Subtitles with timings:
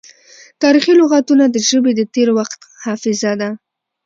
[0.61, 3.49] تاریخي لغتونه د ژبې د تیر وخت حافظه ده.